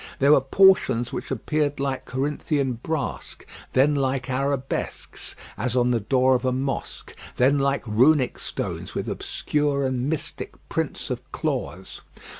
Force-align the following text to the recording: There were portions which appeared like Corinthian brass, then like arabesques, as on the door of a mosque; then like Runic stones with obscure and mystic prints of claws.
There 0.17 0.31
were 0.31 0.41
portions 0.41 1.13
which 1.13 1.29
appeared 1.29 1.79
like 1.79 2.05
Corinthian 2.05 2.73
brass, 2.81 3.35
then 3.73 3.93
like 3.93 4.31
arabesques, 4.31 5.35
as 5.55 5.75
on 5.75 5.91
the 5.91 5.99
door 5.99 6.33
of 6.33 6.43
a 6.43 6.51
mosque; 6.51 7.15
then 7.35 7.59
like 7.59 7.83
Runic 7.85 8.39
stones 8.39 8.95
with 8.95 9.07
obscure 9.07 9.85
and 9.85 10.09
mystic 10.09 10.53
prints 10.69 11.11
of 11.11 11.31
claws. 11.31 12.01